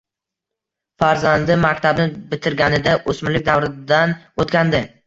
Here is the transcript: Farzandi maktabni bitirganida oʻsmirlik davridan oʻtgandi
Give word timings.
Farzandi 1.03 1.59
maktabni 1.67 2.09
bitirganida 2.33 2.99
oʻsmirlik 3.15 3.49
davridan 3.53 4.19
oʻtgandi 4.47 4.87